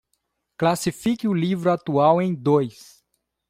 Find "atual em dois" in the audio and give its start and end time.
1.71-3.03